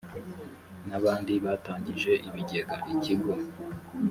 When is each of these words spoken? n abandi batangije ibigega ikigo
n 0.87 0.89
abandi 0.99 1.33
batangije 1.45 2.11
ibigega 2.27 2.75
ikigo 2.93 3.33